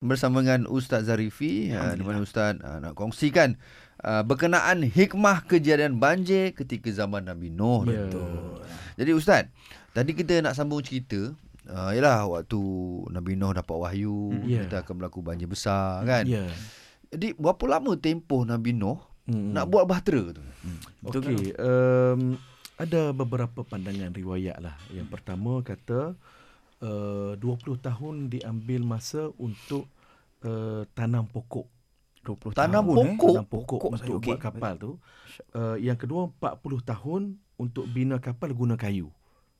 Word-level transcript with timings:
bersama 0.00 0.40
dengan 0.40 0.64
Ustaz 0.64 1.04
Zarifi 1.04 1.68
uh, 1.70 1.92
di 1.92 2.00
mana 2.00 2.24
Ustaz 2.24 2.56
uh, 2.56 2.80
nak 2.80 2.96
kongsikan 2.96 3.60
uh, 4.00 4.24
berkenaan 4.24 4.80
hikmah 4.80 5.44
kejadian 5.44 6.00
banjir 6.00 6.56
ketika 6.56 6.88
zaman 6.88 7.28
Nabi 7.28 7.52
Nuh. 7.52 7.84
Betul. 7.84 8.64
Jadi 8.96 9.10
Ustaz, 9.12 9.44
tadi 9.92 10.16
kita 10.16 10.40
nak 10.40 10.56
sambung 10.56 10.80
cerita 10.80 11.36
uh, 11.68 11.92
yalah 11.92 12.24
waktu 12.26 12.60
Nabi 13.12 13.36
Nuh 13.36 13.52
dapat 13.52 13.76
wahyu 13.76 14.32
Ya. 14.48 14.64
kita 14.64 14.80
akan 14.80 14.94
berlaku 14.96 15.20
banjir 15.20 15.44
besar 15.46 16.00
kan. 16.08 16.24
Ya. 16.24 16.48
Jadi 17.12 17.36
berapa 17.36 17.60
lama 17.68 17.92
tempoh 17.94 18.42
Nabi 18.42 18.72
Nuh 18.72 18.98
Hmm. 19.30 19.54
nak 19.54 19.70
buat 19.70 19.86
bahtera 19.86 20.34
tu? 20.34 20.42
Betul 21.06 21.22
Okey, 21.22 21.54
um, 21.54 22.34
ada 22.74 23.14
beberapa 23.14 23.62
pandangan 23.62 24.10
riwayat 24.10 24.58
lah. 24.58 24.74
Yang 24.90 25.06
pertama 25.06 25.62
kata 25.62 26.18
uh, 26.80 27.32
20 27.34 27.40
tahun 27.78 28.14
diambil 28.28 28.80
masa 28.82 29.28
untuk 29.36 29.88
uh, 30.42 30.84
tanam 30.90 31.24
pokok. 31.24 31.68
20 32.20 32.52
Tanam 32.52 32.84
tahun, 32.84 32.96
pokok? 33.16 33.30
Tanam 33.32 33.46
pokok, 33.46 33.78
Pokok 33.78 33.90
untuk 33.94 34.14
okey. 34.18 34.26
buat 34.26 34.38
kapal 34.38 34.72
tu. 34.76 34.90
Uh, 35.50 35.76
yang 35.76 35.96
kedua 35.96 36.28
40 36.30 36.60
tahun 36.82 37.22
untuk 37.56 37.84
bina 37.86 38.16
kapal 38.18 38.52
guna 38.52 38.76
kayu. 38.76 39.08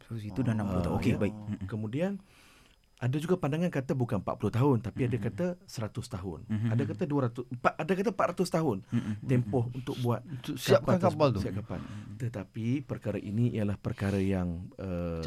So, 0.04 0.16
itu 0.16 0.40
dah 0.40 0.52
60 0.52 0.60
tahun. 0.80 0.92
Ah, 0.92 0.98
Okey, 0.98 1.12
ya. 1.14 1.18
baik. 1.18 1.34
Kemudian 1.64 2.20
ada 2.98 3.16
juga 3.16 3.40
pandangan 3.40 3.70
kata 3.70 3.96
bukan 3.96 4.20
40 4.20 4.52
tahun 4.52 4.76
tapi 4.82 5.08
ada 5.08 5.16
kata 5.16 5.46
100 5.62 6.04
tahun. 6.04 6.44
Mhm. 6.44 6.68
Ada 6.68 6.82
kata 6.84 7.02
200 7.06 7.48
empat- 7.48 7.76
ada 7.78 7.92
kata 7.94 8.10
400 8.10 8.48
tahun 8.50 8.76
Mm-mm. 8.86 9.14
tempoh 9.24 9.64
untuk 9.70 9.96
buat 9.98 10.20
siapkan 10.52 11.00
kapal 11.00 11.32
tu. 11.32 11.40
tersebut, 11.40 11.44
Siap 11.46 11.54
kapal. 11.64 11.80
Tetapi 12.18 12.66
perkara 12.84 13.16
ini 13.16 13.56
ialah 13.56 13.78
perkara 13.78 14.20
yang 14.20 14.68
uh. 14.76 15.24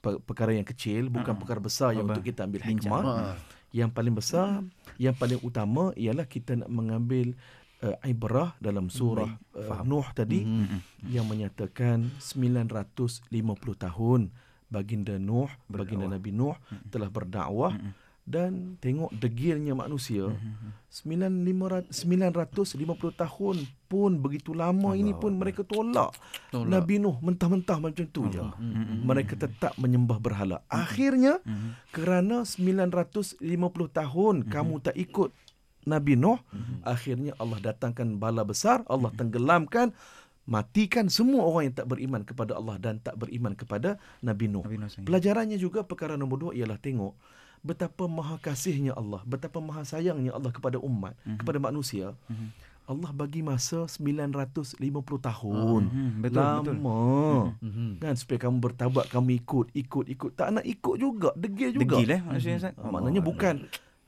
Per- 0.00 0.18
perkara 0.18 0.50
yang 0.50 0.64
kecil 0.64 1.06
bukan 1.06 1.32
Ah. 1.32 1.38
perkara 1.38 1.60
besar 1.60 1.92
yang 1.92 2.04
Apa? 2.04 2.16
untuk 2.16 2.24
kita 2.26 2.40
ambil 2.42 2.62
hikmah. 2.62 3.02
Ha. 3.02 3.34
Yang 3.70 3.90
paling 3.92 4.14
besar, 4.14 4.48
yang 4.96 5.14
paling 5.14 5.38
utama 5.40 5.94
ialah 5.94 6.24
kita 6.24 6.56
nak 6.56 6.66
mengambil 6.68 7.38
uh, 7.80 7.94
ibrah 8.02 8.58
dalam 8.58 8.88
surah 8.88 9.30
uh, 9.54 9.62
Faham. 9.62 9.86
Nuh 9.86 10.06
tadi. 10.10 10.42
Mm-mm. 10.42 10.80
yang 11.06 11.24
menyatakan 11.24 12.10
950 12.18 13.30
tahun 13.78 14.20
baginda 14.66 15.16
Nuh, 15.16 15.50
baginda 15.66 16.06
Berdakwah. 16.06 16.12
Nabi 16.12 16.30
Nuh 16.30 16.56
telah 16.86 17.08
berdakwah 17.08 17.72
Mm-mm. 17.74 17.92
Dan 18.30 18.78
tengok 18.78 19.10
degilnya 19.18 19.74
manusia. 19.74 20.30
Mhm. 20.30 20.78
950 20.90 23.14
tahun 23.14 23.56
pun 23.86 24.18
begitu 24.18 24.50
lama 24.54 24.94
ini 24.94 25.14
pun 25.14 25.38
mereka 25.38 25.62
tolak. 25.66 26.14
Tolak. 26.50 26.66
Nabi 26.66 26.98
Nuh 27.02 27.18
mentah-mentah 27.18 27.78
macam 27.78 28.06
tu 28.10 28.26
je. 28.30 28.38
Mm-mm. 28.38 29.06
Mereka 29.06 29.38
tetap 29.38 29.74
menyembah 29.78 30.18
berhala. 30.22 30.62
Akhirnya 30.66 31.38
Mhm. 31.42 31.70
kerana 31.90 32.46
950 32.46 33.90
tahun 33.90 34.46
kamu 34.46 34.80
tak 34.82 34.94
ikut 34.94 35.30
Nabi 35.86 36.12
Nuh, 36.12 36.36
akhirnya 36.84 37.32
Allah 37.40 37.72
datangkan 37.72 38.20
bala 38.20 38.44
besar, 38.44 38.84
Allah 38.84 39.08
tenggelamkan 39.16 39.96
matikan 40.44 41.06
semua 41.06 41.46
orang 41.46 41.70
yang 41.70 41.76
tak 41.78 41.88
beriman 41.88 42.22
kepada 42.26 42.58
Allah 42.58 42.76
dan 42.76 42.98
tak 42.98 43.16
beriman 43.16 43.54
kepada 43.54 43.96
Nabi 44.20 44.50
Nuh. 44.50 44.66
Nabi 44.66 44.76
Nuh 44.76 44.90
sendiri. 44.90 45.08
Pelajarannya 45.08 45.56
juga 45.56 45.86
perkara 45.86 46.18
nombor 46.18 46.42
dua 46.42 46.52
ialah 46.52 46.76
tengok 46.76 47.14
betapa 47.60 48.08
maha 48.08 48.40
kasihnya 48.40 48.96
Allah, 48.96 49.20
betapa 49.28 49.60
maha 49.60 49.84
sayangnya 49.84 50.32
Allah 50.32 50.48
kepada 50.52 50.80
umat, 50.80 51.12
kepada 51.40 51.60
manusia. 51.60 52.16
Mhm. 52.28 52.48
Allah 52.90 53.14
bagi 53.14 53.38
masa 53.38 53.86
950 53.86 55.22
tahun. 55.22 55.82
Mhm, 55.86 56.26
betul, 56.26 56.42
Lama. 56.42 56.62
betul. 56.66 57.42
Mhm. 57.62 57.88
Kan 58.02 58.14
supaya 58.18 58.38
kamu 58.42 58.58
bertaubat, 58.58 59.06
kamu 59.06 59.38
ikut, 59.38 59.66
ikut, 59.78 60.04
ikut. 60.10 60.30
Tak 60.34 60.58
nak 60.58 60.66
ikut 60.66 60.98
juga, 60.98 61.30
degil 61.38 61.70
juga. 61.78 61.94
Degil 62.02 62.18
eh 62.18 62.22
maksudnya 62.26 62.58
Ustaz. 62.66 62.74
Ah, 62.74 62.90
maknanya 62.90 63.22
bukan 63.22 63.56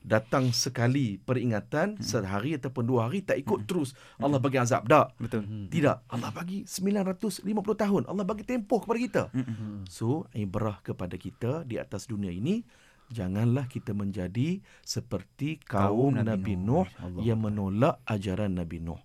datang 0.03 0.51
sekali 0.51 1.15
peringatan 1.15 1.95
sehari 2.03 2.59
ataupun 2.59 2.83
dua 2.83 3.07
hari 3.07 3.23
tak 3.23 3.39
ikut 3.39 3.63
terus 3.63 3.95
Allah 4.19 4.35
bagi 4.35 4.59
azab 4.59 4.83
tak 4.83 5.15
Betul. 5.15 5.47
tidak 5.71 6.03
Allah 6.11 6.27
bagi 6.35 6.67
950 6.67 7.47
tahun 7.71 8.03
Allah 8.11 8.27
bagi 8.27 8.43
tempoh 8.43 8.83
kepada 8.83 8.99
kita 8.99 9.23
Mm-mm. 9.31 9.87
so 9.87 10.27
ibrah 10.35 10.83
kepada 10.83 11.15
kita 11.15 11.63
di 11.63 11.79
atas 11.79 12.03
dunia 12.11 12.35
ini 12.35 12.67
janganlah 13.13 13.69
kita 13.69 13.93
menjadi 13.93 14.59
seperti 14.81 15.61
kaum, 15.63 16.17
Kaum 16.17 16.25
Nabi 16.25 16.33
Nabi, 16.33 16.53
Nuh. 16.57 16.85
Nuh, 16.89 17.21
yang 17.21 17.39
menolak 17.39 18.01
ajaran 18.09 18.57
Nabi 18.57 18.81
Nuh. 18.81 18.99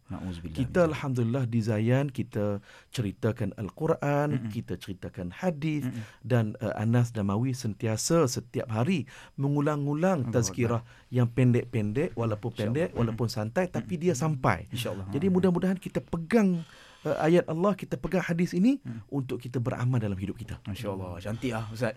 Kita 0.56 0.88
alhamdulillah 0.88 1.44
di 1.44 1.60
Zayan 1.60 2.08
kita 2.08 2.64
ceritakan 2.90 3.52
al-Quran, 3.60 4.48
kita 4.48 4.80
ceritakan 4.80 5.30
hadis 5.30 5.84
dan 6.24 6.56
uh, 6.64 6.74
Anas 6.80 7.12
Damawi 7.12 7.52
sentiasa 7.52 8.24
setiap 8.26 8.72
hari 8.72 9.04
mengulang-ulang 9.36 10.32
tazkirah 10.32 10.82
yang 11.12 11.28
pendek-pendek 11.28 12.16
walaupun 12.16 12.50
pendek 12.56 12.96
walaupun 12.96 13.28
santai 13.28 13.68
tapi 13.68 14.00
dia 14.00 14.16
sampai. 14.16 14.66
Jadi 15.12 15.26
mudah-mudahan 15.28 15.76
kita 15.76 16.00
pegang 16.00 16.64
uh, 17.04 17.16
ayat 17.22 17.46
Allah, 17.46 17.72
kita 17.76 17.94
pegang 18.00 18.24
hadis 18.24 18.56
ini 18.56 18.80
untuk 19.12 19.38
kita 19.38 19.62
beramal 19.62 20.00
dalam 20.00 20.16
hidup 20.16 20.38
kita. 20.38 20.58
Masya-Allah. 20.66 21.20
Cantik 21.22 21.52
ah 21.54 21.66
Ustaz. 21.70 21.94